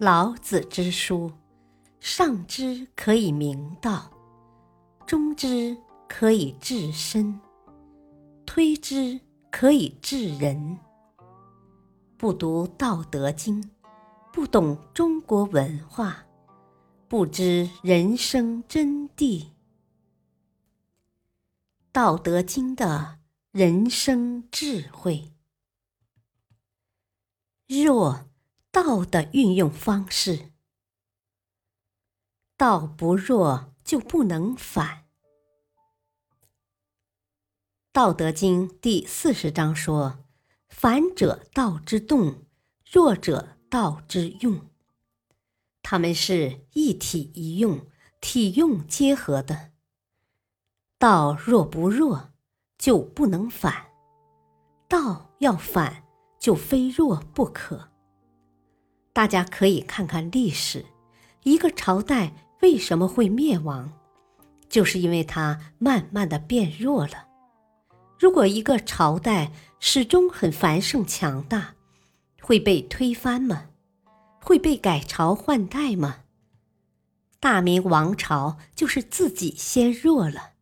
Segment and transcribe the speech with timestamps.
[0.00, 1.32] 老子之书，
[1.98, 4.08] 上之可以明道，
[5.04, 5.76] 中之
[6.08, 7.40] 可以治身，
[8.46, 9.18] 推之
[9.50, 10.78] 可以治人。
[12.16, 13.60] 不读《道德经》，
[14.32, 16.24] 不懂中国文化，
[17.08, 19.42] 不知人生真谛。
[21.90, 23.18] 《道德经》的
[23.50, 25.32] 人生智慧，
[27.66, 28.27] 若。
[28.84, 30.52] 道的运用方式，
[32.56, 34.86] 道不弱就不能反。
[37.90, 40.20] 《道德经》第四十章说
[40.70, 42.44] ：“反者道之动，
[42.88, 44.70] 弱者道之用。”
[45.82, 47.84] 他们是一体一用、
[48.20, 49.72] 体用结合的。
[51.00, 52.30] 道若不弱，
[52.78, 53.72] 就不能反；
[54.88, 56.04] 道要反，
[56.38, 57.90] 就非弱不可。
[59.18, 60.86] 大家可以看看历史，
[61.42, 63.92] 一个朝代为什么会灭亡，
[64.68, 67.26] 就是因为它慢慢的变弱了。
[68.16, 71.74] 如果一个朝代始终很繁盛强大，
[72.40, 73.64] 会被推翻吗？
[74.40, 76.18] 会被改朝换代吗？
[77.40, 80.52] 大明王朝就是自己先弱了，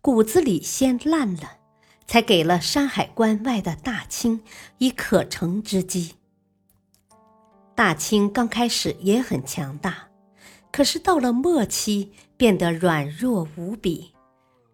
[0.00, 1.58] 骨子里先烂了，
[2.06, 4.40] 才给了山海关外的大清
[4.78, 6.14] 以可乘之机。
[7.78, 10.08] 大清刚开始也很强大，
[10.72, 14.10] 可是到了末期变得软弱无比，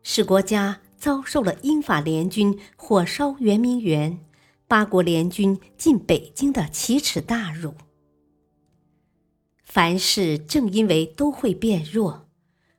[0.02, 4.18] 使国家遭受了英法联军火烧圆明园、
[4.66, 7.74] 八国联军进北京的奇耻大辱。
[9.62, 12.26] 凡事正因为都会变弱，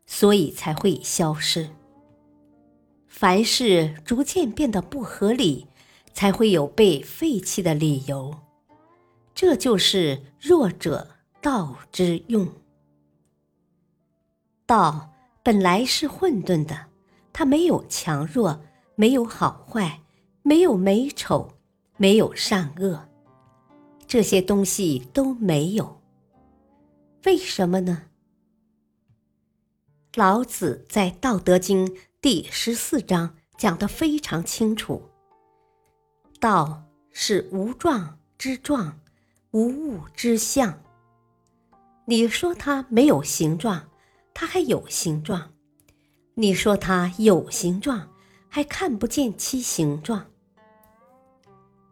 [0.07, 1.67] 所以才会消失；
[3.05, 5.67] 凡事逐渐变得不合理，
[6.15, 8.35] 才会有被废弃的理由。
[9.35, 11.09] 这就是弱者
[11.41, 12.47] 道之用。
[14.65, 16.87] 道本来是混沌的，
[17.33, 18.61] 它没有强弱，
[18.95, 20.01] 没有好坏，
[20.41, 21.51] 没有美丑，
[21.97, 23.09] 没有善恶，
[24.07, 26.01] 这些东西都没有。
[27.25, 28.03] 为什么呢？
[30.15, 31.85] 老子在《道德经》
[32.21, 35.09] 第十四章讲得非常清楚：
[36.39, 39.01] 道是无状之状。
[39.55, 40.83] 无物之象。
[42.03, 43.89] 你说它没有形状，
[44.33, 45.39] 它还有形状；
[46.33, 48.05] 你说它有形状，
[48.49, 50.25] 还看不见其形状。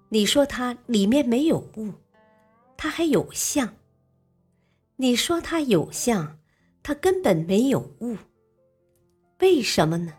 [0.10, 1.94] 你说它里面没有物，
[2.76, 3.70] 它还有相；
[4.98, 6.38] 你说它有相，
[6.84, 8.18] 它根本没有物。
[9.40, 10.14] 为什么呢？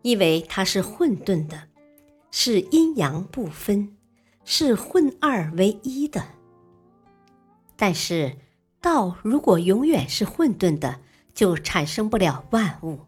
[0.00, 1.68] 因为它是混沌的，
[2.30, 3.98] 是阴阳不分，
[4.46, 6.24] 是混二为一的。
[7.76, 8.36] 但是，
[8.80, 11.00] 道如果永远是混沌的，
[11.34, 13.00] 就产生不了万物。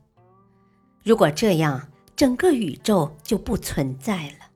[1.05, 4.51] 如果这样，整个宇宙就不存在了。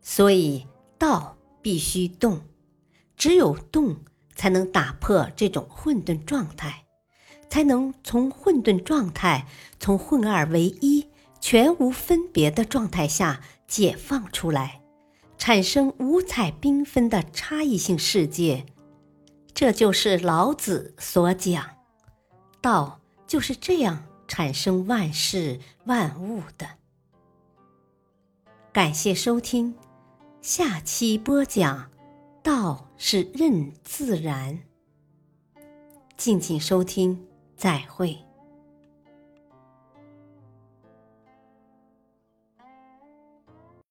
[0.00, 0.66] 所以，
[0.98, 2.40] 道必须动，
[3.16, 3.96] 只有动，
[4.34, 6.86] 才能打破这种混沌状态，
[7.50, 9.46] 才能从混沌状态、
[9.78, 11.08] 从混二为一、
[11.40, 14.80] 全无分别的状态下解放出来。
[15.46, 18.66] 产生五彩缤纷的差异性世界，
[19.54, 21.64] 这就是老子所讲，
[22.60, 22.98] 道
[23.28, 26.66] 就是这样产生万事万物的。
[28.72, 29.76] 感谢收听，
[30.42, 31.92] 下期播讲，
[32.42, 34.58] 道是任自然。
[36.16, 37.24] 敬请收听，
[37.56, 38.25] 再会。